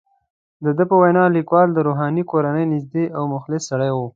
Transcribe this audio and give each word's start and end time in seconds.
د 0.63 0.65
ده 0.77 0.83
په 0.89 0.95
وینا، 1.01 1.23
لیکوال 1.37 1.67
د 1.73 1.77
روښاني 1.87 2.23
کورنۍ 2.31 2.65
نږدې 2.73 3.05
او 3.17 3.23
مخلص 3.33 3.61
سړی 3.69 3.91
وو. 3.93 4.05